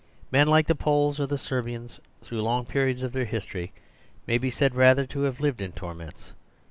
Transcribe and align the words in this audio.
Men 0.31 0.47
like 0.47 0.65
the 0.65 0.73
Poles 0.73 1.19
or 1.19 1.27
the 1.27 1.37
Ser 1.37 1.61
bians, 1.61 1.99
through 2.23 2.41
long 2.41 2.65
periods 2.65 3.03
of 3.03 3.11
their 3.11 3.23
history, 3.25 3.71
may 4.25 4.39
be 4.39 4.49
said 4.49 4.73
rather 4.73 5.05
to 5.05 5.19
have 5.29 5.39
lived 5.39 5.61
in 5.61 5.73
torments. 5.73 6.33